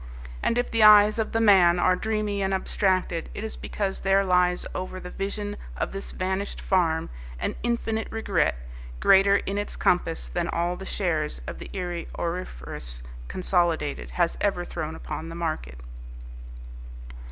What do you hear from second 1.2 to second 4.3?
the man are dreamy and abstracted, it is because there